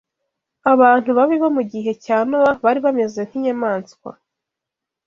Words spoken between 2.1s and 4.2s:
Nowa bari bameze nk’inyamaswa